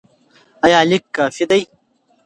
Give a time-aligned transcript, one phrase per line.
[0.65, 1.61] ایا لیک کافي دی؟